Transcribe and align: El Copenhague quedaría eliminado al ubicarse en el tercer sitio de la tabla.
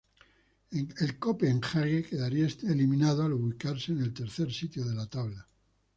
El 0.71 1.19
Copenhague 1.19 2.01
quedaría 2.01 2.47
eliminado 2.63 3.21
al 3.23 3.33
ubicarse 3.33 3.91
en 3.91 4.01
el 4.01 4.11
tercer 4.15 4.51
sitio 4.51 4.83
de 4.83 4.95
la 4.95 5.05
tabla. 5.05 5.45